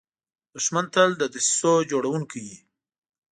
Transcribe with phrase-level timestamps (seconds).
[0.55, 2.57] دښمن تل د دسیسو جوړونکی وي